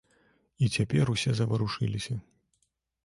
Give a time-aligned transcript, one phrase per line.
[0.67, 2.13] І цяпер усе заварушыліся.